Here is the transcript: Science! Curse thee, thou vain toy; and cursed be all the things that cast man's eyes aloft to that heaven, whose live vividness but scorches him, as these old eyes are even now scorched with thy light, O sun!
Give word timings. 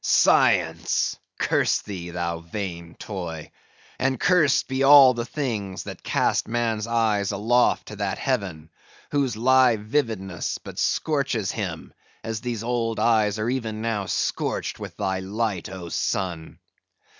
Science! 0.03 1.15
Curse 1.37 1.83
thee, 1.83 2.09
thou 2.09 2.39
vain 2.39 2.95
toy; 2.95 3.51
and 3.99 4.19
cursed 4.19 4.67
be 4.67 4.81
all 4.81 5.13
the 5.13 5.25
things 5.25 5.83
that 5.83 6.01
cast 6.01 6.47
man's 6.47 6.87
eyes 6.87 7.31
aloft 7.31 7.89
to 7.89 7.95
that 7.97 8.17
heaven, 8.17 8.71
whose 9.11 9.37
live 9.37 9.81
vividness 9.81 10.57
but 10.57 10.79
scorches 10.79 11.51
him, 11.51 11.93
as 12.23 12.41
these 12.41 12.63
old 12.63 12.99
eyes 12.99 13.37
are 13.37 13.47
even 13.51 13.83
now 13.83 14.07
scorched 14.07 14.79
with 14.79 14.97
thy 14.97 15.19
light, 15.19 15.69
O 15.69 15.87
sun! 15.87 16.57